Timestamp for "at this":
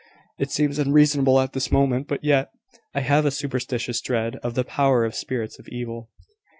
1.39-1.71